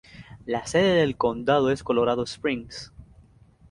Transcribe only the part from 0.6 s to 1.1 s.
sede